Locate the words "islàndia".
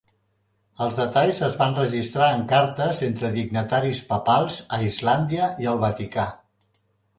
4.89-5.53